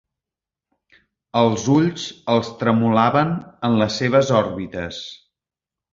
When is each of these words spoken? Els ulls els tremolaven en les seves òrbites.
Els 1.41 1.67
ulls 1.75 2.07
els 2.35 2.49
tremolaven 2.63 3.35
en 3.69 3.77
les 3.83 3.99
seves 4.03 4.33
òrbites. 4.43 5.03